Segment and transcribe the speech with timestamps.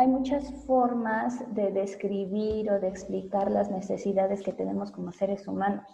[0.00, 5.84] hay muchas formas de describir o de explicar las necesidades que tenemos como seres humanos.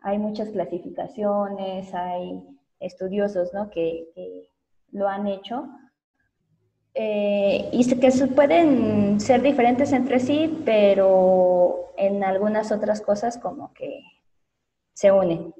[0.00, 2.46] Hay muchas clasificaciones, hay
[2.80, 3.70] estudiosos ¿no?
[3.70, 4.50] que,
[4.92, 5.66] lo han hecho
[6.92, 14.00] eh, y que pueden ser diferentes entre sí, pero en algunas otras cosas como que
[14.92, 15.54] se unen.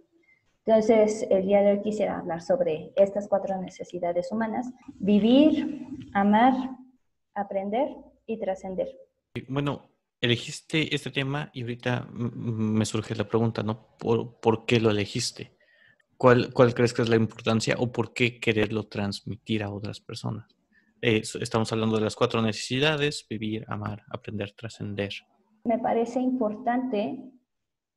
[0.67, 4.71] Entonces, el día de hoy quisiera hablar sobre estas cuatro necesidades humanas.
[4.99, 6.55] Vivir, amar,
[7.35, 7.89] aprender
[8.27, 8.89] y trascender.
[9.49, 13.97] Bueno, elegiste este tema y ahorita me surge la pregunta, ¿no?
[13.99, 15.57] ¿Por, qué lo elegiste?
[16.17, 20.55] ¿Cuál, ¿Cuál, crees que es la importancia o por qué quererlo transmitir a otras personas?
[21.07, 25.13] estamos hablando de las cuatro necesidades, vivir, amar, aprender, trascender.
[25.65, 27.19] Me parece importante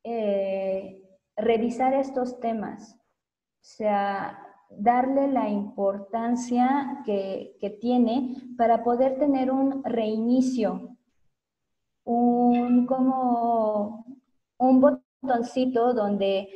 [0.04, 1.02] eh,
[1.34, 10.96] revisar estos temas, o sea, darle la importancia que, tiene para poder tener un reinicio,
[12.04, 14.04] un como
[14.58, 16.48] un botoncito donde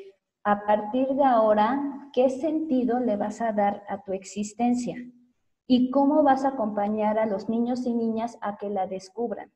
[0.44, 4.96] a partir de ahora, ¿qué sentido le vas a dar a tu existencia?
[5.66, 9.52] ¿Y cómo vas a acompañar a los niños y niñas a que la descubran?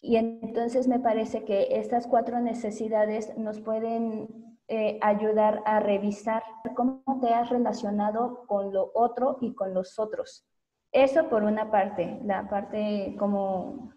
[0.00, 6.44] Y entonces me parece que estas cuatro necesidades nos pueden eh, ayudar a revisar
[6.76, 10.46] cómo te has relacionado con lo otro y con los otros.
[10.92, 13.92] Eso por una parte, la parte como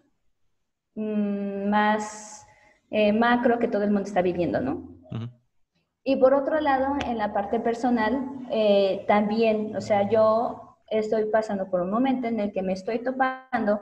[0.96, 2.44] mm, más
[2.90, 4.94] eh, macro que todo el mundo está viviendo, ¿no?
[6.02, 11.70] Y por otro lado, en la parte personal, eh, también, o sea, yo estoy pasando
[11.70, 13.80] por un momento en el que me estoy topando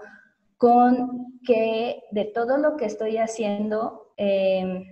[0.58, 4.84] con que de todo lo que estoy haciendo, em,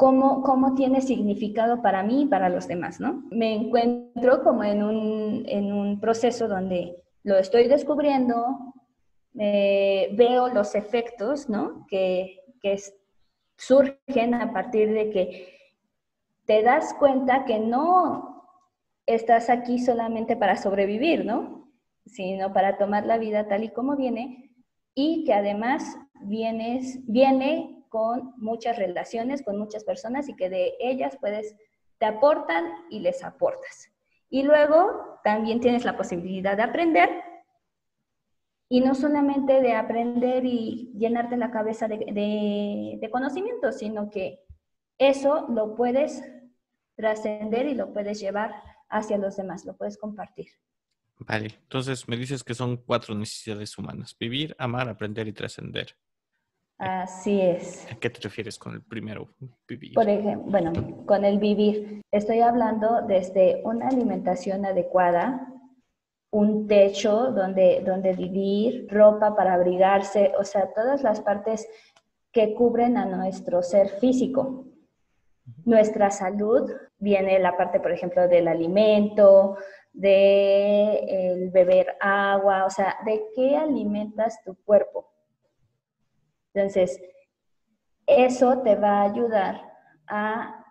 [0.00, 3.22] cómo, cómo, tiene significado para mí y para los demás, ¿no?
[3.30, 8.72] Me encuentro como en un, en un proceso donde lo estoy descubriendo,
[9.34, 11.86] veo los efectos, ¿no?
[11.86, 12.78] Que, que
[13.58, 15.58] surgen a partir de que
[16.46, 18.46] te das cuenta que no
[19.04, 21.70] estás aquí solamente para sobrevivir, ¿no?
[22.06, 24.50] Sino para tomar la vida tal y como viene
[24.94, 31.18] y que además vienes, viene con muchas relaciones, con muchas personas y que de ellas
[31.20, 31.54] puedes,
[31.98, 33.90] te aportan y les aportas.
[34.30, 37.10] Y luego también tienes la posibilidad de aprender
[38.68, 44.44] y no solamente de aprender y llenarte la cabeza de, de, de conocimientos, sino que
[44.96, 46.22] eso lo puedes
[46.94, 48.54] trascender y lo puedes llevar
[48.88, 50.46] hacia los demás, lo puedes compartir.
[51.18, 55.96] Vale, entonces me dices que son cuatro necesidades humanas, vivir, amar, aprender y trascender.
[56.80, 57.86] Así es.
[57.92, 59.28] ¿A qué te refieres con el primero,
[59.68, 59.92] vivir?
[59.92, 60.72] Por ejemplo, bueno,
[61.04, 65.46] con el vivir, estoy hablando desde una alimentación adecuada,
[66.30, 71.68] un techo donde, donde vivir, ropa para abrigarse, o sea, todas las partes
[72.32, 74.64] que cubren a nuestro ser físico.
[75.66, 79.58] Nuestra salud viene la parte, por ejemplo, del alimento,
[79.92, 85.09] de el beber agua, o sea, de qué alimentas tu cuerpo.
[86.54, 87.00] Entonces,
[88.06, 89.60] eso te va a ayudar
[90.06, 90.64] a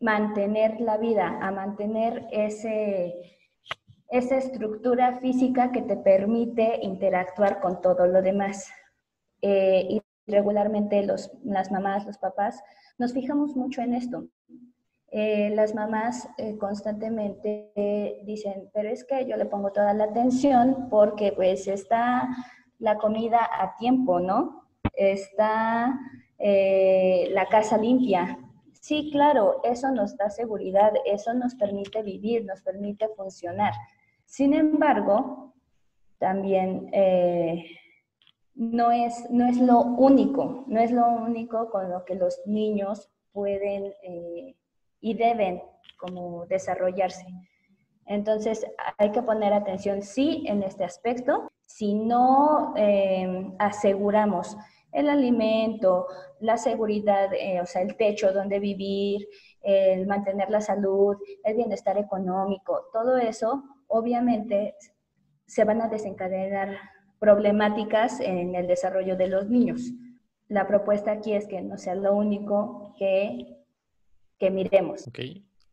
[0.00, 3.14] mantener la vida, a mantener ese,
[4.08, 8.70] esa estructura física que te permite interactuar con todo lo demás.
[9.42, 12.62] Eh, y regularmente los, las mamás, los papás,
[12.98, 14.26] nos fijamos mucho en esto.
[15.12, 20.88] Eh, las mamás eh, constantemente dicen, pero es que yo le pongo toda la atención
[20.88, 22.28] porque pues está
[22.80, 24.64] la comida a tiempo, ¿no?
[24.94, 25.98] Está
[26.38, 28.38] eh, la casa limpia.
[28.80, 33.72] Sí, claro, eso nos da seguridad, eso nos permite vivir, nos permite funcionar.
[34.24, 35.54] Sin embargo,
[36.18, 36.90] también
[38.54, 43.10] no, es, no es lo único, no es lo único con lo que los niños
[43.32, 43.92] pueden
[45.00, 45.62] y deben
[46.00, 47.26] como desarrollarse.
[48.06, 48.66] Entonces
[48.98, 51.52] hay que poner atención sí en este aspecto.
[51.70, 54.56] Si no eh, aseguramos
[54.92, 56.06] el alimento,
[56.40, 59.28] la seguridad, eh, o sea, el techo donde vivir,
[59.62, 64.74] el mantener la salud, el bienestar económico, todo eso, obviamente
[65.46, 66.76] se van a desencadenar
[67.18, 69.92] problemáticas en el desarrollo de los niños.
[70.48, 73.60] La propuesta aquí es que no sea lo único que
[74.40, 75.06] que miremos.
[75.06, 75.20] Ok,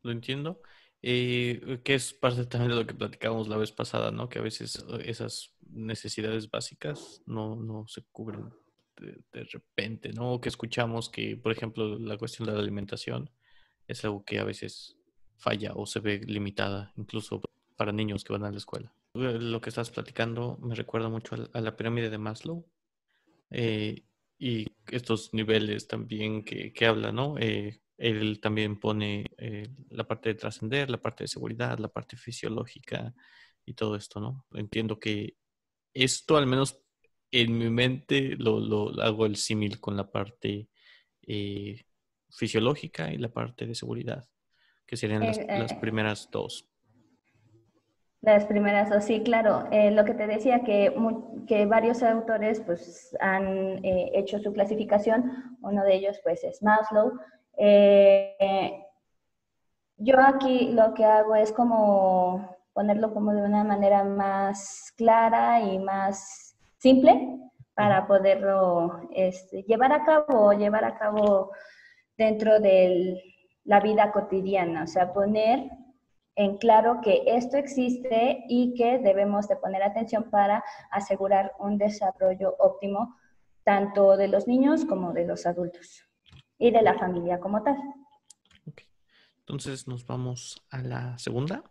[0.03, 0.61] lo entiendo.
[1.01, 4.29] Eh, que es parte también de lo que platicábamos la vez pasada, ¿no?
[4.29, 8.49] Que a veces eh, esas necesidades básicas no, no se cubren
[8.99, 10.41] de, repente, ¿no?
[10.41, 13.29] que escuchamos que, por ejemplo, la cuestión de la alimentación
[13.87, 14.97] es algo que a veces
[15.37, 17.41] falla o se ve limitada, incluso
[17.75, 18.93] para niños que van a la escuela.
[19.13, 22.67] Lo que estás platicando me recuerda mucho a la pirámide de Maslow
[23.49, 24.03] eh,
[24.37, 27.37] y estos niveles también que, que habla, ¿no?
[27.39, 32.15] Eh, él también pone eh, la parte de trascender, la parte de seguridad, la parte
[32.15, 33.13] fisiológica
[33.65, 34.45] y todo esto, ¿no?
[34.53, 35.35] Entiendo que
[35.93, 36.81] esto, al menos
[37.31, 40.69] en mi mente, lo, lo hago el símil con la parte
[41.21, 41.85] eh,
[42.29, 44.27] fisiológica y la parte de seguridad,
[44.85, 46.69] que serían las, las eh, primeras dos.
[48.21, 49.69] Las primeras dos, sí, claro.
[49.71, 50.93] lo que te decía, que,
[51.47, 57.13] que varios autores pues, han hecho su clasificación, uno de ellos pues es Maslow,
[57.57, 58.83] eh,
[59.97, 65.79] yo aquí lo que hago es como ponerlo como de una manera más clara y
[65.79, 67.39] más simple
[67.74, 71.51] para poderlo este, llevar a cabo, llevar a cabo
[72.15, 73.19] dentro de
[73.63, 75.71] la vida cotidiana, o sea, poner
[76.35, 82.56] en claro que esto existe y que debemos de poner atención para asegurar un desarrollo
[82.59, 83.15] óptimo
[83.63, 86.03] tanto de los niños como de los adultos
[86.59, 87.75] y de la familia como tal.
[89.39, 91.63] Entonces nos vamos a la segunda,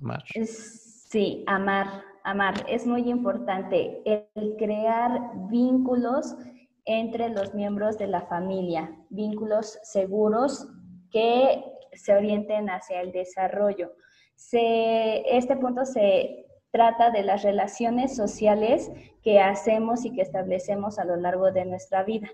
[0.00, 0.24] amar.
[0.44, 2.54] Sí, amar, amar.
[2.68, 6.36] Es muy importante el crear vínculos
[6.84, 10.68] entre los miembros de la familia, vínculos seguros
[11.10, 13.92] que se orienten hacia el desarrollo.
[14.36, 18.90] este punto se trata de las relaciones sociales
[19.22, 22.28] que hacemos y que establecemos a lo largo de nuestra vida.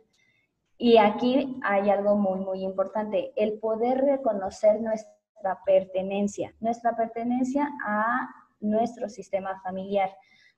[0.76, 5.21] Y aquí hay algo muy, muy importante, el poder reconocer nuestra
[5.64, 8.28] pertenencia, nuestra pertenencia a
[8.60, 10.10] nuestro sistema familiar.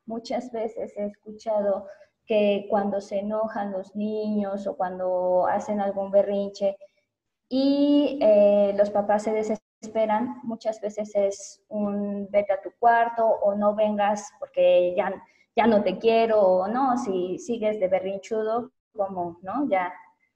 [0.07, 1.87] Muchas veces he escuchado
[2.27, 6.77] que cuando se enojan los niños o cuando hacen algún berrinche
[7.49, 13.55] y eh, los papás se desesperan, muchas veces es un vete a tu cuarto o
[13.55, 15.13] no vengas porque ya,
[15.55, 19.69] ya no te quiero o no, si sigues de berrinchudo, como, ¿no?
[19.69, 19.93] Ya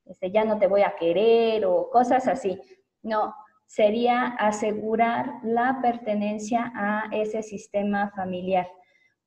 [0.09, 2.61] este, ya no te voy a querer o cosas así.
[3.03, 3.35] No,
[3.69, 8.67] sería asegurar la pertenencia a ese sistema familiar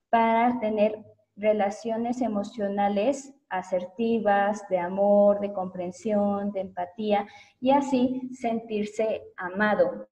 [0.09, 0.97] para tener
[1.35, 7.27] relaciones emocionales asertivas, de amor, de comprensión, de empatía
[7.59, 10.07] y así sentirse amado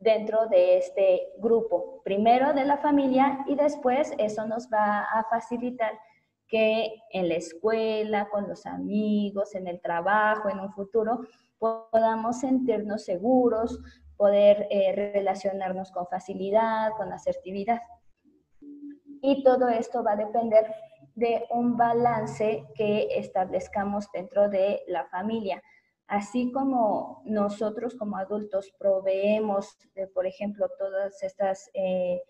[0.00, 5.92] dentro de este grupo, primero de la familia y después eso nos va a facilitar
[6.48, 11.20] que en la escuela, con los amigos, en el trabajo, en un futuro,
[11.60, 13.78] podamos sentirnos seguros,
[14.16, 17.80] poder eh, relacionarnos con facilidad, con asertividad.
[19.22, 20.74] Y todo esto va a depender
[21.14, 25.62] de un balance que establezcamos dentro de la familia.
[26.06, 29.76] Así como nosotros como adultos proveemos,
[30.14, 32.22] por ejemplo, todas estas eh,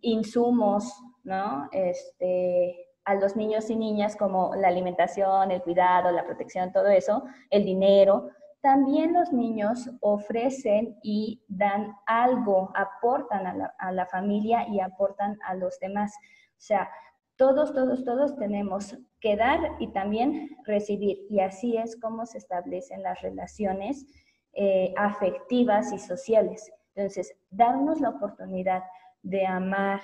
[0.00, 0.84] insumos,
[1.24, 1.68] ¿no?
[1.72, 7.24] Este, a los niños y niñas como la alimentación, el cuidado, la protección, todo eso,
[7.50, 8.30] el dinero,
[8.62, 15.78] también los niños ofrecen y dan algo, aportan a la, familia y aportan a los
[15.80, 16.14] demás.
[16.52, 16.88] O sea,
[17.36, 21.26] todos, todos, todos tenemos que dar y también recibir.
[21.28, 24.06] Y así es como se establecen las relaciones
[24.52, 26.70] eh, afectivas y sociales.
[26.94, 28.84] Entonces, darnos la oportunidad
[29.24, 30.00] de amar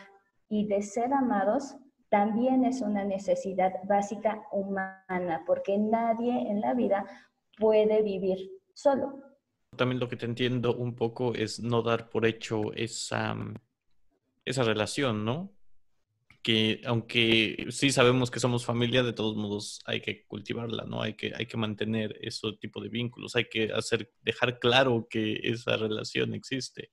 [0.48, 1.76] y de ser amados
[2.08, 7.04] también es una necesidad básica humana, porque nadie en la vida
[7.58, 9.22] puede vivir solo.
[9.76, 13.36] También lo que te entiendo un poco es no dar por hecho esa,
[14.44, 15.52] esa relación, ¿no?
[16.42, 21.02] Que aunque sí sabemos que somos familia, de todos modos hay que cultivarla, ¿no?
[21.02, 25.40] Hay que, hay que mantener ese tipo de vínculos, hay que hacer, dejar claro que
[25.42, 26.90] esa relación existe.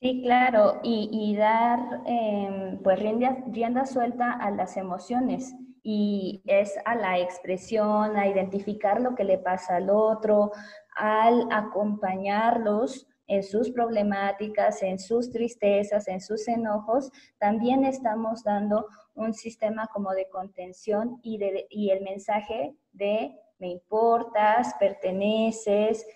[0.00, 7.18] Sí, claro, y, dar em, pues rienda, suelta a las emociones y es a la
[7.18, 10.52] expresión, a identificar lo que le pasa al otro,
[10.96, 19.34] al acompañarlos en sus problemáticas, en sus tristezas, en sus enojos, también estamos dando un
[19.34, 26.06] sistema como de contención y, de, y el mensaje de me importas, perteneces,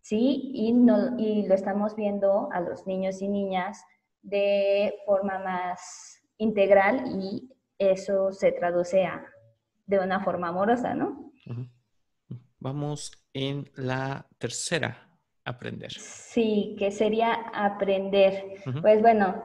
[0.00, 0.50] ¿sí?
[0.54, 3.82] Y, no, y lo estamos viendo a los niños y niñas
[4.22, 7.50] de forma más integral y
[7.80, 9.24] eso se traduce a,
[9.86, 11.32] de una forma amorosa, ¿no?
[12.60, 15.08] Vamos en la tercera,
[15.44, 15.90] aprender.
[15.92, 18.54] Sí, que sería aprender.
[18.82, 19.42] Pues bueno,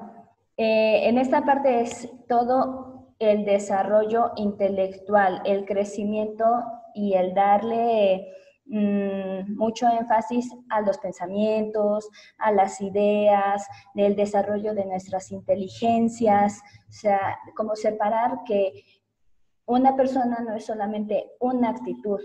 [0.57, 6.45] eh, en esta parte es todo el desarrollo intelectual, el crecimiento
[6.93, 8.27] y el darle
[8.65, 16.61] mm, mucho énfasis a los pensamientos, a las ideas, del desarrollo de nuestras inteligencias,
[16.95, 18.83] sea, como separar que
[19.65, 22.19] una persona no es solamente una actitud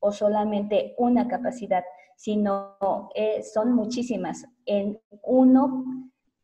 [0.00, 1.84] o solamente una capacidad,
[2.16, 2.76] sino
[3.14, 4.46] eh, son muchísimas.
[4.64, 5.84] En uno,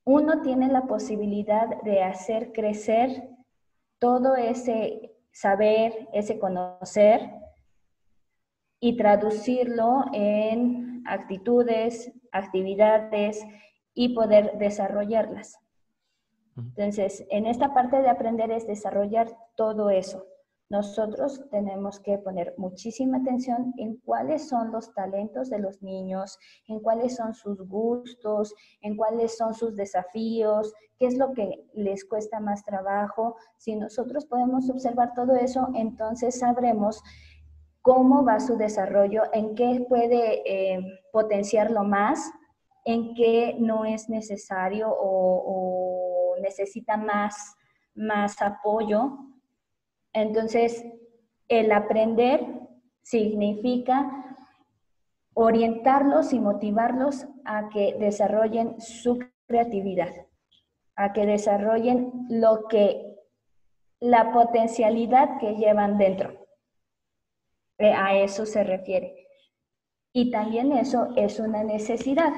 [0.05, 3.29] uno tiene la posibilidad de hacer crecer
[3.99, 7.31] todo ese saber, ese conocer
[8.81, 13.45] y traducirlo en actitudes, actividades
[13.95, 15.62] y poder desarrollarlas.
[16.56, 20.26] Entonces, en esta parte de aprender es desarrollar todo eso.
[20.73, 26.80] Nosotros tenemos que poner muchísima atención en cuáles son los talentos de los niños, en
[26.80, 32.40] cuáles son sus gustos, en cuáles son sus desafíos, qué es lo que les cuesta
[32.40, 33.37] más trabajo.
[33.59, 37.02] Si nosotros podemos observar todo eso, entonces sabremos
[37.82, 40.80] cómo va su desarrollo, en qué puede eh,
[41.12, 42.30] potenciarlo más,
[42.87, 46.12] en qué no es necesario o, o
[46.43, 47.57] necesita más,
[47.95, 49.33] más apoyo
[50.13, 50.85] entonces,
[51.49, 52.47] el aprender
[53.03, 54.37] significa
[55.35, 60.11] orientarlos y motivarlos a que desarrollen su creatividad,
[60.97, 63.17] a que desarrollen lo que,
[64.01, 66.47] la potencialidad que llevan dentro.
[67.79, 69.27] Eh, a eso se refiere.
[70.13, 72.33] Y también eso es una necesidad.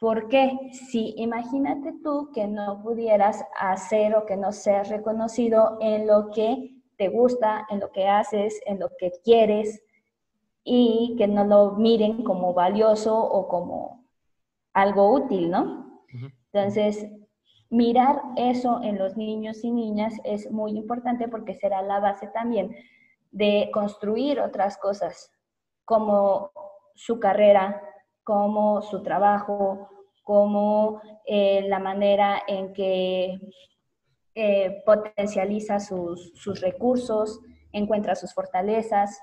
[0.00, 6.30] Porque Si imagínate tú que no pudieras hacer o que no seas reconocido en lo
[6.30, 9.82] que te gusta, en lo que haces, en lo que quieres
[10.64, 14.06] y que no lo miren como valioso o como
[14.72, 16.02] algo útil, ¿no?
[16.52, 17.06] Entonces,
[17.68, 22.74] mirar eso en los niños y niñas es muy importante porque será la base también
[23.30, 25.30] de construir otras cosas,
[25.84, 26.50] como
[26.94, 27.89] su carrera,
[28.22, 29.88] como su trabajo,
[30.22, 33.38] como eh, la manera en que
[34.34, 37.40] eh, potencializa sus, recursos,
[37.72, 39.18] encuentra sus fortalezas.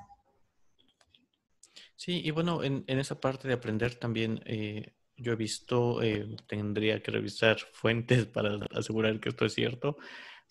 [1.96, 6.00] Sí, y bueno, en, esa parte de aprender también eh, yo he visto,
[6.48, 9.98] tendría que revisar fuentes para asegurar que esto es cierto,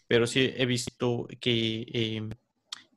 [0.09, 2.31] pero sí he visto que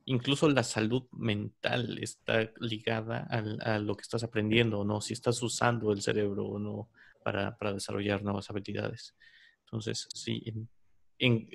[0.09, 5.01] incluso la salud mental está ligada a lo que estás aprendiendo, ¿no?
[5.01, 6.89] Si estás usando el cerebro o no
[7.23, 9.15] para, desarrollar nuevas habilidades.
[9.65, 10.43] Entonces, sí,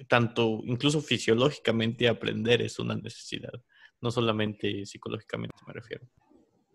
[0.08, 3.52] tanto incluso fisiológicamente aprender es una necesidad,
[4.00, 6.06] no solamente psicológicamente me refiero.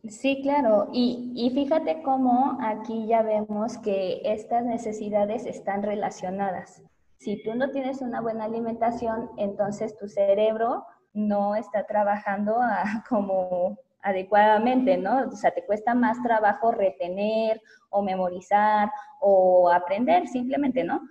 [0.05, 0.89] Sí, claro.
[0.91, 6.83] Y, fíjate cómo aquí ya vemos que estas necesidades están relacionadas.
[7.19, 12.57] Si tú no tienes una buena alimentación, entonces tu cerebro no está trabajando
[13.09, 15.27] como adecuadamente, ¿no?
[15.27, 18.89] O sea, te cuesta más trabajo retener o memorizar
[19.19, 21.01] o aprender simplemente, ¿no?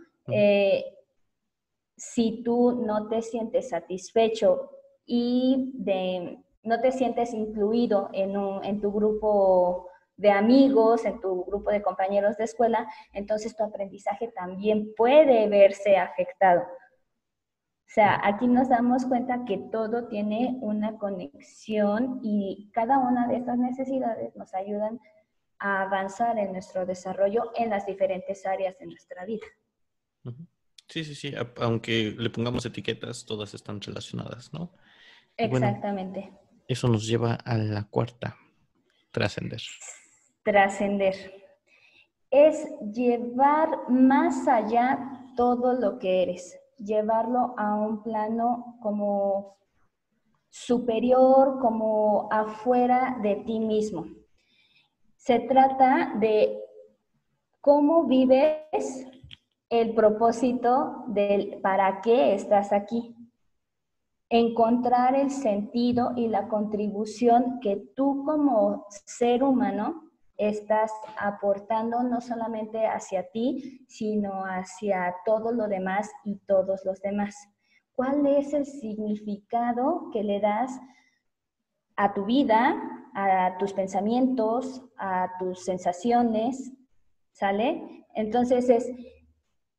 [1.99, 4.71] si tú no te sientes satisfecho
[5.05, 11.71] y de, no te sientes incluido en, en tu grupo de amigos, en tu grupo
[11.71, 16.63] de compañeros de escuela, entonces tu aprendizaje también puede verse afectado.
[17.89, 23.39] O sea, aquí nos damos cuenta que todo tiene una conexión y cada una de
[23.39, 25.01] estas necesidades nos ayudan
[25.59, 29.47] a avanzar en nuestro desarrollo en las diferentes áreas de nuestra vida.
[30.87, 31.33] Sí, sí, sí.
[31.57, 34.75] Aunque le pongamos etiquetas, todas están relacionadas, ¿no?
[35.39, 36.31] Exactamente.
[36.67, 38.37] eso nos lleva a la cuarta,
[39.13, 39.63] trascender.
[40.43, 41.15] Trascender.
[42.31, 44.99] Es llevar más allá
[45.37, 49.57] todo lo que eres, llevarlo a un plano como
[50.49, 54.07] superior, como afuera de ti mismo.
[55.17, 56.59] Se trata de
[57.61, 59.07] cómo vives
[59.69, 63.15] el propósito del para qué estás aquí.
[64.31, 70.08] Encontrar el sentido y la contribución que tú como ser humano
[70.39, 77.37] estás aportando no solamente hacia ti, sino hacia todo lo demás y todos los demás.
[77.95, 80.81] ¿Cuál es el significado que le das
[81.97, 82.81] a tu vida,
[83.15, 86.73] a tus pensamientos, a tus sensaciones?
[87.33, 88.07] ¿Sale?
[88.15, 88.91] Entonces es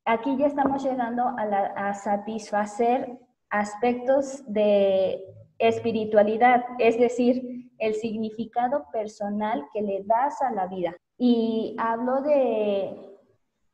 [0.09, 5.23] aquí ya estamos llegando a, satisfacer aspectos de
[5.59, 10.95] espiritualidad, es decir, el significado personal que le das a la vida.
[11.17, 12.95] Y hablo de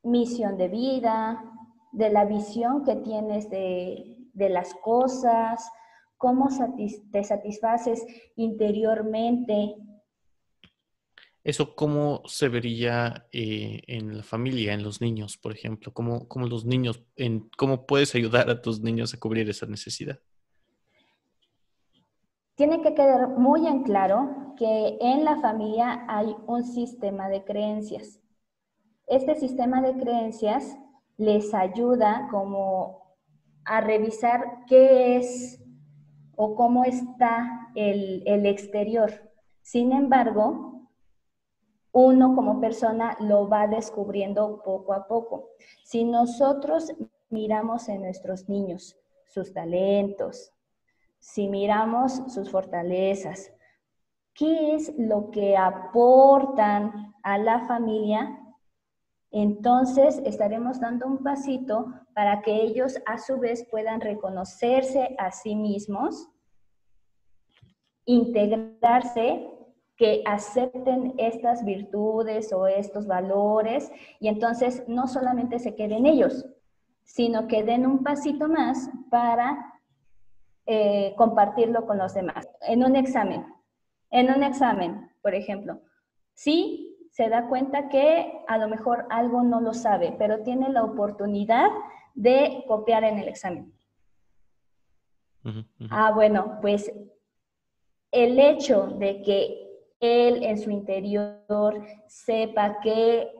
[0.03, 1.43] misión de vida,
[1.91, 5.71] de la visión que tienes de, las cosas,
[6.17, 6.49] cómo
[7.11, 9.75] te satisfaces interiormente,
[11.45, 15.93] ¿Eso cómo se vería eh, en la familia, en los niños, por ejemplo?
[15.93, 20.19] ¿Cómo, cómo los niños, en, cómo puedes ayudar a tus niños a cubrir esa necesidad?
[22.55, 28.21] Tiene que quedar muy en claro que en la familia hay un sistema de creencias.
[29.07, 30.77] Este sistema de creencias
[31.17, 33.17] les ayuda como
[33.65, 35.61] a revisar qué es
[36.37, 39.11] o cómo está el, el exterior.
[39.61, 40.87] Sin embargo,
[41.91, 45.49] uno como persona lo va descubriendo poco a poco.
[45.83, 46.93] Si nosotros
[47.29, 48.97] miramos en nuestros niños
[49.27, 50.54] sus talentos,
[51.25, 53.51] si miramos sus fortalezas,
[54.35, 58.39] qué es lo que aportan a la familia,
[59.31, 65.55] entonces estaremos dando un pasito para que ellos a su vez puedan reconocerse a sí
[65.55, 66.29] mismos,
[68.05, 69.49] integrarse,
[69.97, 76.45] que acepten estas virtudes o estos valores y entonces no solamente se queden ellos,
[77.03, 79.74] sino que den un pasito más para
[80.65, 82.47] eh, compartirlo con los demás.
[82.61, 83.45] En un examen,
[84.09, 85.79] en un examen, por ejemplo,
[86.33, 90.83] sí se da cuenta que a lo mejor algo no lo sabe, pero tiene la
[90.83, 91.69] oportunidad
[92.13, 93.73] de copiar en el examen.
[95.91, 96.91] Ah, bueno, pues
[98.11, 99.65] el hecho de que
[99.99, 103.31] él en su interior sepa que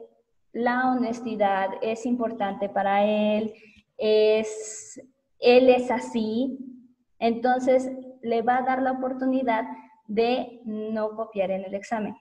[0.52, 3.52] la honestidad es importante para él,
[3.98, 5.00] es,
[5.38, 6.75] él es así,
[7.18, 7.90] entonces,
[8.22, 9.64] le va a dar la oportunidad
[10.06, 12.16] de no copiar en el examen.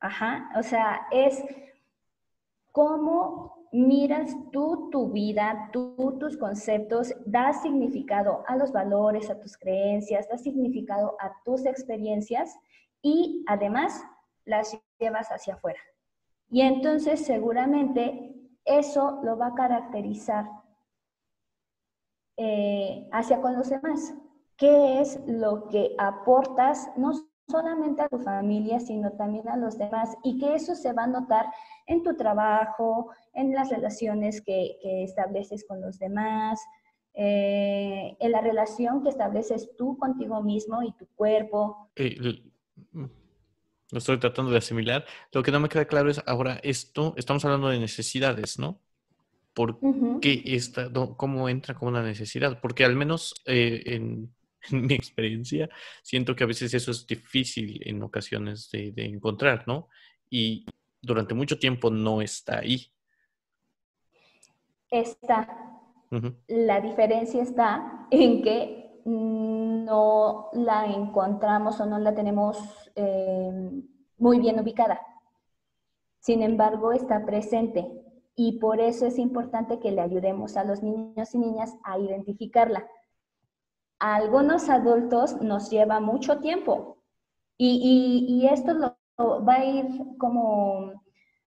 [0.00, 1.42] Ajá, o sea, es
[2.72, 9.56] cómo miras tú tu vida, tú tus conceptos, das significado a los valores, a tus
[9.56, 12.54] creencias, das significado a tus experiencias
[13.00, 14.04] y además
[14.44, 15.80] las llevas hacia afuera.
[16.50, 18.34] Y entonces seguramente
[18.64, 20.44] eso lo va a caracterizar
[22.44, 24.14] eh, hacia con los demás.
[24.56, 27.12] ¿Qué es lo que aportas no
[27.46, 30.16] solamente a tu familia, sino también a los demás?
[30.24, 31.46] Y que eso se va a notar
[31.86, 36.60] en tu trabajo, en las relaciones que, estableces con los demás,
[37.14, 41.90] eh, en la relación que estableces tú contigo mismo y tu cuerpo.
[41.96, 43.04] Mm,
[43.92, 45.04] lo estoy tratando de asimilar.
[45.30, 48.80] Lo que no me queda claro es ahora esto, estamos hablando de necesidades, ¿no?
[49.54, 49.78] ¿Por
[50.20, 52.58] qué esta, cómo entra como una necesidad?
[52.60, 54.34] Porque al menos eh, en,
[54.70, 55.68] mi experiencia
[56.02, 59.88] siento que a veces eso es difícil en ocasiones de, encontrar, ¿no?
[60.30, 60.64] Y
[61.00, 62.86] durante mucho tiempo no está ahí.
[64.88, 65.48] Está.
[66.46, 72.58] La diferencia está en que no la encontramos o no la tenemos
[72.94, 73.50] eh,
[74.18, 75.00] muy bien ubicada.
[76.20, 78.01] Sin embargo, está presente
[78.34, 82.86] y por eso es importante que le ayudemos a los niños y niñas a identificarla.
[83.98, 86.98] A algunos adultos nos lleva mucho tiempo
[87.58, 89.86] y, esto va a ir
[90.18, 91.04] como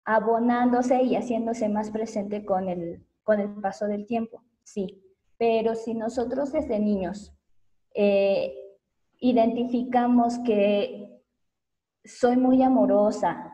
[0.05, 5.03] abonándose y haciéndose más presente con el, con el paso del tiempo, sí.
[5.39, 7.33] Pero si nosotros desde niños
[7.95, 8.53] eh,
[9.21, 11.23] identificamos que
[12.05, 13.53] soy muy amorosa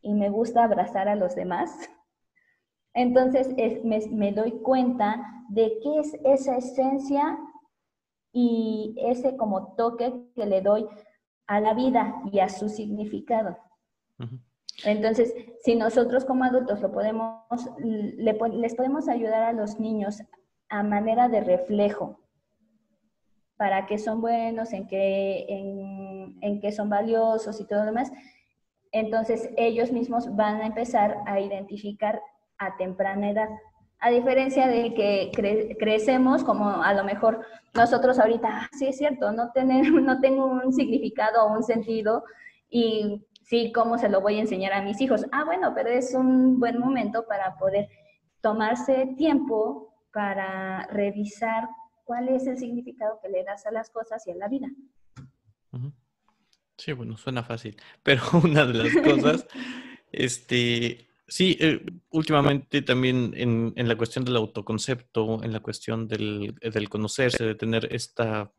[0.00, 1.90] y me gusta abrazar a los demás,
[2.96, 3.54] entonces
[3.84, 7.38] me, doy cuenta de qué es esa esencia
[8.32, 10.86] y ese como toque que le doy
[11.46, 13.58] a la vida y a su significado.
[14.84, 20.22] Entonces, si nosotros como adultos lo podemos, les podemos ayudar a los niños
[20.70, 22.18] a manera de reflejo
[23.58, 28.10] para que son buenos, en que, en, en que son valiosos y todo lo demás,
[28.90, 32.22] entonces ellos mismos van a empezar a identificar
[32.58, 33.48] a temprana edad.
[33.98, 35.30] A diferencia de que
[35.78, 40.46] crecemos, como a lo mejor nosotros ahorita, ah, sí es cierto, no, tener, no tengo
[40.46, 42.24] un significado o un sentido
[42.68, 45.24] y sí, ¿cómo se lo voy a enseñar a mis hijos?
[45.32, 47.88] Ah, bueno, pero es un buen momento para poder
[48.40, 51.68] tomarse tiempo para revisar
[52.04, 54.68] cuál es el significado que le das a las cosas y a la vida.
[56.78, 59.46] Sí, bueno, suena fácil, pero una de las cosas,
[60.12, 66.70] este, Sí, eh, últimamente también en, la cuestión del autoconcepto, en la cuestión del, eh,
[66.70, 68.52] del, conocerse, de tener esta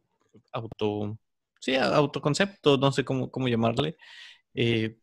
[0.51, 1.17] auto,
[1.59, 3.95] sí, autoconcepto, no sé cómo, cómo llamarle,
[4.53, 4.99] eh,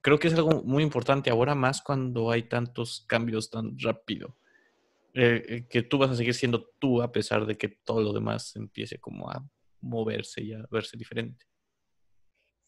[0.00, 4.36] creo que es algo muy importante ahora más cuando hay tantos cambios tan rápido,
[5.12, 8.98] que tú vas a seguir siendo tú a pesar de que todo lo demás empiece
[8.98, 9.42] como a
[9.80, 11.46] moverse y a verse diferente.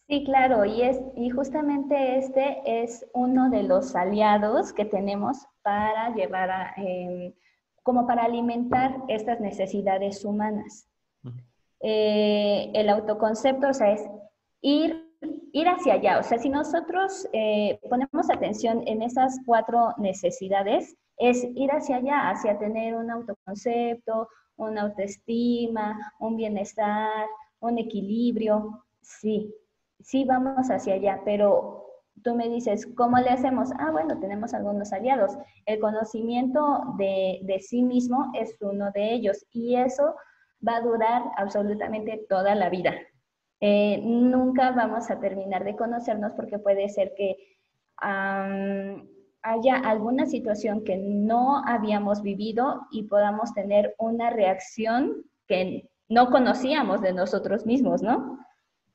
[0.08, 6.14] Sí, claro, y, es, y justamente este es uno de los aliados que tenemos para
[6.14, 7.34] llevar a, em,
[7.82, 10.88] como para alimentar estas necesidades humanas.
[11.80, 14.08] Eh, el autoconcepto, o sea, es
[14.62, 15.14] ir,
[15.52, 16.20] ir hacia allá.
[16.20, 22.30] O sea, si nosotros eh, ponemos atención en esas cuatro necesidades, es ir hacia allá,
[22.30, 27.26] hacia tener un autoconcepto, una autoestima, un bienestar,
[27.60, 28.84] un equilibrio.
[29.02, 29.52] Sí,
[30.08, 31.84] sí vamos hacia allá, pero
[32.24, 33.68] tú me dices, ¿cómo le hacemos?
[33.78, 35.36] Ah, bueno, tenemos algunos aliados.
[35.66, 40.14] El conocimiento de, de sí mismo es uno de ellos y eso
[40.66, 42.94] va a durar absolutamente toda la vida.
[43.60, 47.36] Eh, nunca vamos a terminar de conocernos porque puede ser que
[48.00, 57.02] haya alguna situación que no habíamos vivido y podamos tener una reacción que no conocíamos
[57.02, 58.38] de nosotros mismos, ¿no?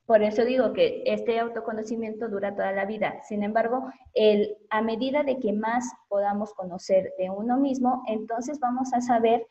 [0.05, 3.21] Por eso digo que este autoconocimiento dura toda la vida.
[3.23, 8.93] Sin embargo, el, a medida de que más podamos conocer de uno mismo, entonces vamos
[8.93, 9.47] a saber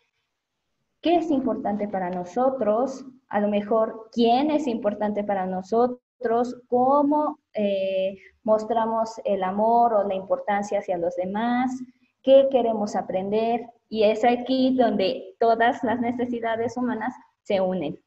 [1.01, 8.19] qué es importante para nosotros, a lo mejor quién es importante para nosotros, cómo eh,
[8.45, 11.73] mostramos el amor o la importancia hacia los demás,
[12.23, 13.67] qué queremos aprender.
[13.89, 17.99] Y es aquí donde todas las necesidades humanas se unen.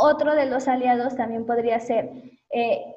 [0.00, 2.08] Otro de los aliados también podría ser,
[2.52, 2.94] eh,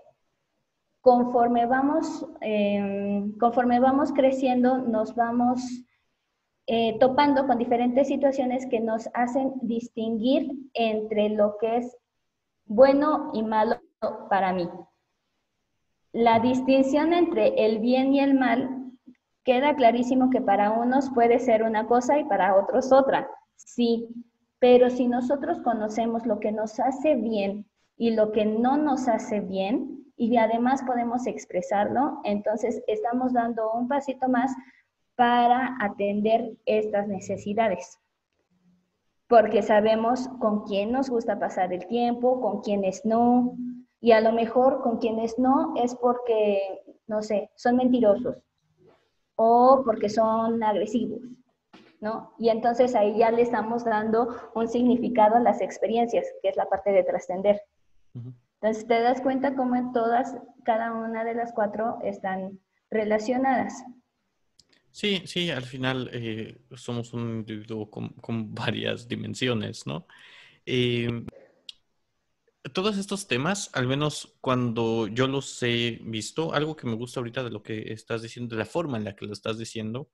[1.01, 5.61] conforme, vamos, em, conforme vamos creciendo, nos vamos
[6.67, 11.97] eh, topando con diferentes situaciones que nos hacen distinguir entre lo que es
[12.65, 13.81] bueno y malo
[14.29, 14.69] para mí.
[16.11, 18.91] La distinción entre el bien y el mal
[19.43, 23.27] queda clarísimo que para unos puede ser una cosa y para otros otra.
[23.55, 24.07] Sí,
[24.61, 27.65] pero si nosotros conocemos lo que nos hace bien
[27.97, 33.87] y lo que no nos hace bien, y además podemos expresarlo, entonces estamos dando un
[33.87, 34.53] pasito más
[35.15, 37.97] para atender estas necesidades.
[39.27, 43.57] Porque sabemos con quién nos gusta pasar el tiempo, con quiénes no,
[43.99, 48.37] y a lo mejor con quienes no es porque, no sé, son mentirosos
[49.37, 51.21] o porque son agresivos
[52.01, 52.33] ¿no?
[52.37, 56.67] Y entonces ahí ya le estamos dando un significado a las experiencias, que es la
[56.67, 57.61] parte de trascender.
[58.13, 60.35] Entonces te das cuenta cómo en todas,
[60.65, 62.59] cada una de las cuatro están
[62.89, 63.83] relacionadas.
[64.91, 68.13] Sí, sí, al final eh, somos un individuo con,
[68.53, 70.05] varias dimensiones, ¿no?
[70.65, 71.25] Eh,
[72.73, 77.43] todos estos temas, al menos cuando yo los he visto, algo que me gusta ahorita
[77.43, 80.09] de lo que estás diciendo, de la forma en la que lo estás diciendo,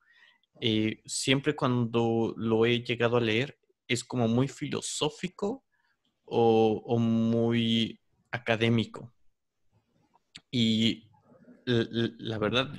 [0.62, 5.64] eh, siempre cuando lo he llegado a leer es como muy filosófico
[6.26, 8.00] o, muy
[8.32, 9.14] académico.
[10.52, 11.10] Y
[11.66, 12.70] la, verdad,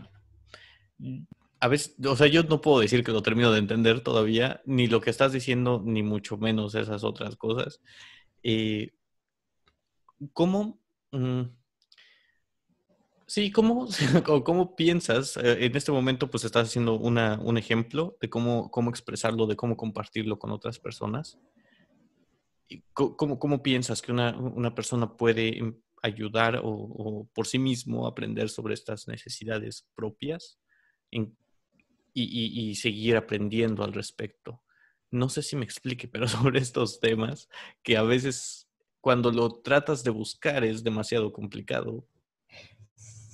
[1.61, 4.87] a veces, o sea, yo no puedo decir que lo termino de entender todavía, ni
[4.87, 7.81] lo que estás diciendo, ni mucho menos esas otras cosas.
[8.43, 8.93] Eh,
[10.33, 10.81] ¿Cómo?
[11.13, 11.43] Mm,
[13.29, 13.87] Sí, ¿cómo,
[14.45, 15.37] cómo piensas?
[15.37, 19.55] Eh, en este momento, pues estás haciendo una, un ejemplo de cómo, cómo expresarlo, de
[19.55, 21.39] cómo compartirlo con otras personas.
[22.95, 28.49] ¿Cómo, cómo piensas que una, una persona puede em, ayudar o, por sí mismo aprender
[28.49, 30.59] sobre estas necesidades propias
[31.11, 31.21] y,
[32.15, 34.63] y, y seguir aprendiendo al respecto?
[35.11, 37.51] No sé si me explique, pero sobre estos temas
[37.83, 38.71] que a veces
[39.03, 42.07] cuando lo tratas de buscar es demasiado complicado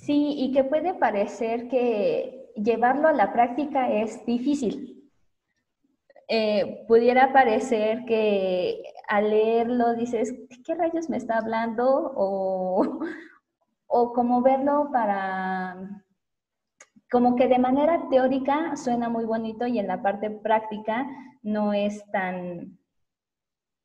[0.05, 5.11] Sí, y que puede parecer que llevarlo a la práctica es difícil.
[6.29, 12.13] Eh, pudiera parecer que al leerlo dices, ¿qué rayos me está hablando?
[12.17, 13.01] O,
[13.87, 16.05] o como verlo para,
[17.11, 21.07] como que de manera teórica suena muy bonito y en la parte práctica
[21.43, 22.79] no es tan,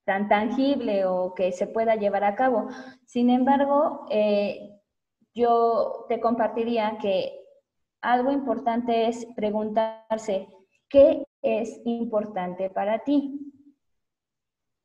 [0.06, 2.68] tan tangible o que se pueda llevar a cabo.
[3.06, 4.79] Sin embargo, eh,
[5.34, 7.40] yo te compartiría que
[8.02, 10.48] algo importante es preguntarse,
[10.90, 13.40] ¿qué es importante para ti?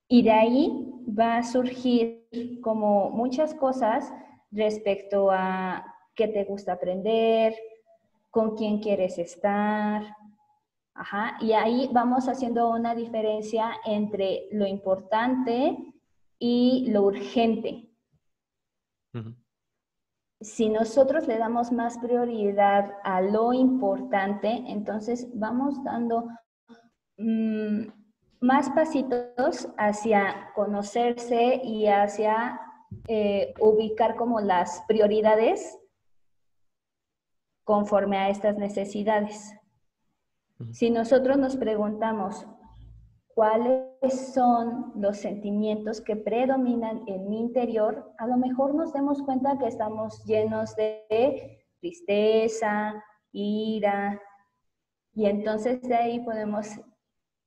[0.09, 4.13] Y de ahí va a surgir como muchas cosas
[4.51, 7.55] respecto a qué te gusta aprender,
[8.31, 10.17] con quién quieres estar.
[11.41, 15.77] y ahí vamos haciendo una diferencia entre lo importante
[16.39, 17.89] y lo urgente
[20.45, 26.29] si nosotros le damos más prioridad a lo importante, entonces vamos dando
[27.17, 27.87] mm,
[28.41, 32.61] más pasitos hacia conocerse y hacia
[33.09, 35.79] eh, ubicar como las prioridades
[37.65, 39.55] conforme a estas necesidades.
[40.73, 42.47] Si nosotros nos preguntamos
[43.35, 49.59] cuáles son los sentimientos que predominan en mi interior, a lo mejor nos demos cuenta
[49.59, 52.95] que estamos llenos de tristeza,
[53.33, 54.21] ira,
[55.15, 56.67] y entonces de ahí podemos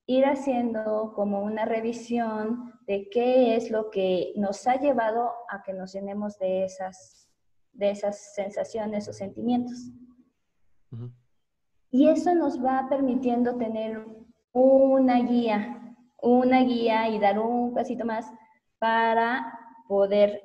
[0.05, 5.73] ir haciendo como una revisión de qué es lo que nos ha llevado a que
[5.73, 7.29] nos llenemos de esas,
[7.73, 9.91] de esas sensaciones o sentimientos.
[11.91, 14.05] Y eso nos va permitiendo tener
[14.57, 18.25] una guía, una guía y dar un pasito más
[18.79, 19.53] para
[19.87, 20.41] poder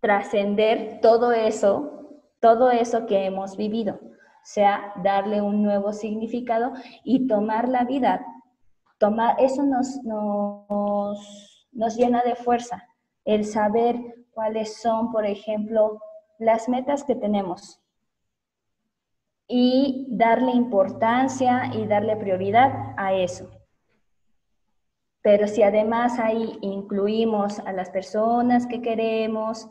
[0.00, 4.00] trascender todo eso, todo eso que hemos vivido
[4.42, 6.72] sea darle un nuevo significado
[7.04, 8.24] y tomar la vida.
[8.98, 12.82] Tomar, eso nos, nos, nos llena de fuerza,
[13.26, 13.96] el saber
[14.32, 16.00] cuáles son, por ejemplo,
[16.38, 17.80] las metas que tenemos
[19.52, 23.50] y darle importancia y darle prioridad a eso.
[25.22, 29.66] Pero si además ahí incluimos a las personas que queremos,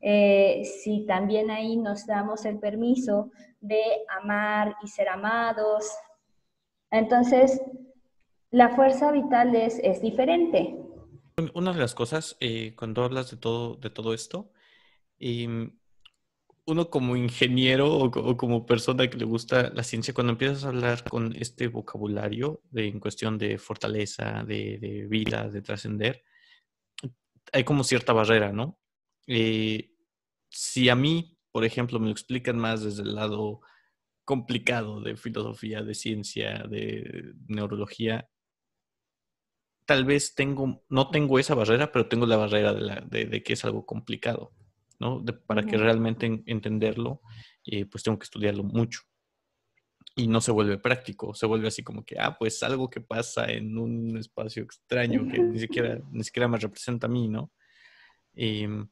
[0.00, 3.30] eh, si también ahí nos damos el permiso
[3.60, 3.82] de
[4.22, 5.84] amar y ser amados,
[6.90, 7.60] entonces
[8.50, 10.76] la fuerza vital es, es diferente.
[11.54, 14.50] Una de las cosas, eh, cuando hablas de todo, de todo esto,
[15.18, 15.78] em,
[16.66, 21.04] uno como ingeniero o, como persona que le gusta la ciencia, cuando empiezas a hablar
[21.04, 26.24] con este vocabulario de, en cuestión de fortaleza, de, vida, de trascender,
[27.52, 28.78] hay como cierta barrera, ¿no?
[29.26, 29.90] Eh,
[30.50, 33.60] si a mí, por ejemplo, me lo explican más desde el lado
[34.24, 38.28] complicado de filosofía, de ciencia, de neurología,
[39.90, 43.84] tal vez tengo, no tengo esa barrera, pero tengo la barrera de, que es algo
[43.86, 44.52] complicado,
[45.00, 45.24] ¿no?
[45.46, 47.22] para que realmente entenderlo,
[47.64, 49.00] eh, pues tengo que estudiarlo mucho.
[50.14, 53.50] Y no se vuelve práctico, se vuelve así como que, ah, pues algo que pasa
[53.50, 57.50] en un espacio extraño que ni siquiera, ni siquiera me representa a mí, ¿no?
[58.34, 58.88] Em,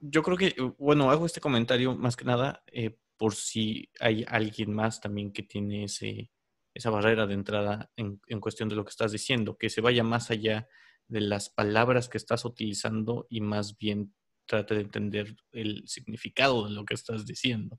[0.00, 4.72] yo creo que, bueno, hago este comentario más que nada eh, por si hay alguien
[4.72, 6.30] más también que tiene ese,
[6.72, 10.04] esa barrera de entrada en, en, cuestión de lo que estás diciendo, que se vaya
[10.04, 10.68] más allá
[11.08, 14.14] de las palabras que estás utilizando y más bien
[14.46, 17.78] trate de entender el significado de lo que estás diciendo.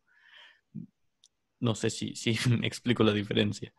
[1.59, 3.73] No sé si, si me explico la diferencia.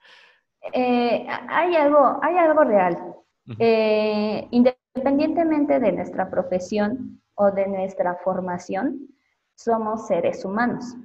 [0.73, 3.15] Eh, hay, algo, hay algo real.
[3.59, 9.09] Eh, independientemente de nuestra profesión, o de nuestra formación,
[9.55, 10.97] somos seres humanos.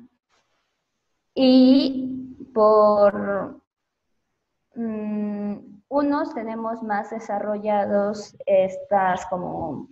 [1.36, 3.62] Y por
[4.76, 5.54] mm,
[5.90, 9.90] unos tenemos más desarrollados estas como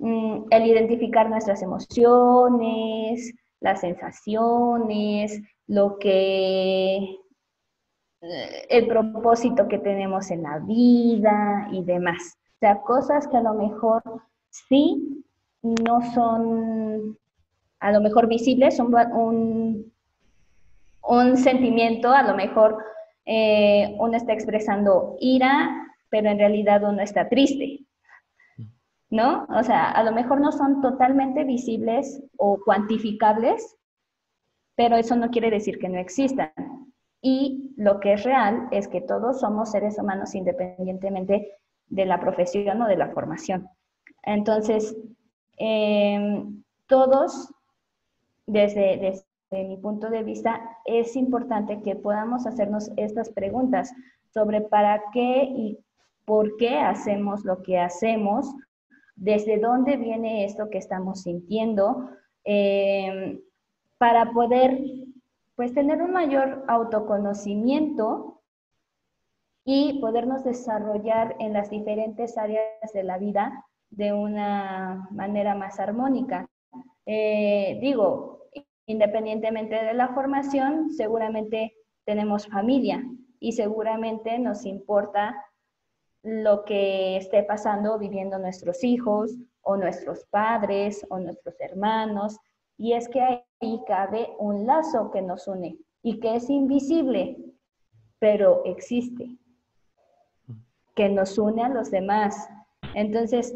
[0.00, 7.16] el identificar nuestras emociones, las sensaciones, lo que
[8.20, 12.36] eh, el propósito que tenemos en la vida y demás.
[12.56, 14.02] O sea, cosas que a lo mejor
[14.50, 15.24] sí
[15.62, 17.18] no son
[17.84, 19.92] a lo mejor visibles, son un,
[21.02, 22.78] un sentimiento, a lo mejor
[23.26, 27.83] eh, uno está expresando ira, pero en realidad uno está triste,
[29.14, 29.46] ¿no?
[29.48, 33.76] O sea, a lo mejor no son totalmente visibles o cuantificables,
[34.76, 36.52] pero eso no quiere decir que no existan.
[37.22, 41.52] Y lo que es real es que todos somos seres humanos independientemente
[41.86, 43.68] de la profesión o de la formación.
[44.22, 44.96] Entonces,
[45.56, 47.52] Em, todos,
[48.46, 48.96] desde,
[49.50, 53.92] desde mi punto de vista, es importante que podamos hacernos estas preguntas
[54.32, 55.78] sobre para qué y
[56.24, 58.52] por qué hacemos lo que hacemos,
[59.16, 62.10] desde dónde viene esto que estamos sintiendo,
[62.44, 63.40] em,
[63.98, 64.80] para poder
[65.56, 68.42] pues tener un mayor autoconocimiento
[69.64, 76.48] y podernos desarrollar en las diferentes áreas de la vida de una manera más armónica.
[77.06, 78.48] Eh, digo,
[78.86, 81.74] independientemente de la formación, seguramente
[82.04, 83.04] tenemos familia
[83.38, 85.34] y seguramente nos importa
[86.24, 92.38] lo que esté pasando viviendo nuestros hijos o nuestros padres o nuestros hermanos.
[92.76, 97.36] Y es que ahí cabe un lazo que nos une y que es invisible,
[98.18, 99.36] pero existe,
[100.96, 102.48] que nos une a los demás.
[102.94, 103.54] Entonces,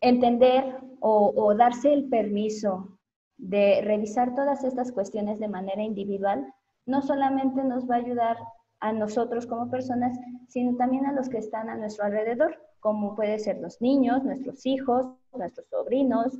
[0.00, 2.98] entender o, darse el permiso
[3.36, 6.52] de revisar todas estas cuestiones de manera individual,
[6.84, 8.36] no solamente nos va a ayudar
[8.80, 13.38] a nosotros como personas, sino también a los que están a nuestro alrededor, como puede
[13.38, 16.38] ser los niños, nuestros hijos, nuestros sobrinos,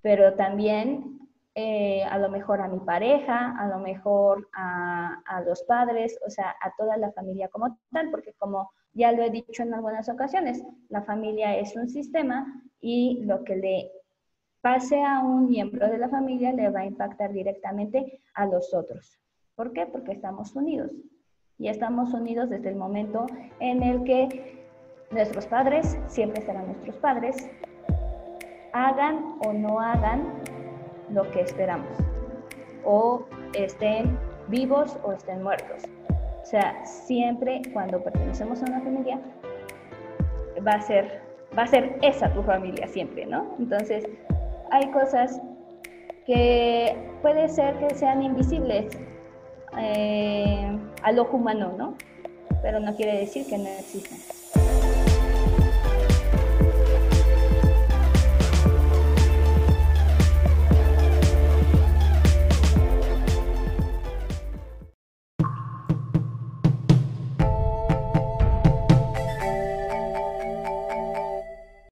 [0.00, 1.18] pero también
[1.54, 6.30] eh, a lo mejor a mi pareja, a lo mejor a, a, los padres, o
[6.30, 10.08] sea, a toda la familia como tal, porque como ya lo he dicho en algunas
[10.08, 13.92] ocasiones, la familia es un sistema y lo que le
[14.62, 19.18] pase a un miembro de la familia le va a impactar directamente a los otros.
[19.54, 19.86] ¿Por qué?
[19.86, 20.90] Porque estamos unidos.
[21.62, 23.24] Y estamos unidos desde el momento
[23.60, 24.64] en el que
[25.12, 27.36] nuestros padres, siempre serán nuestros padres,
[28.72, 30.24] hagan o no hagan
[31.10, 31.96] lo que esperamos.
[32.84, 35.84] O estén vivos o estén muertos.
[36.42, 39.20] O sea, siempre cuando pertenecemos a una familia,
[40.66, 41.22] va a ser,
[41.56, 43.54] va a ser esa tu familia siempre, ¿no?
[43.60, 44.04] Entonces,
[44.72, 45.40] hay cosas
[46.26, 48.98] que puede ser que sean invisibles
[49.78, 51.96] eh, al ojo humano, ¿no?
[52.62, 54.18] Pero no quiere decir que no existan.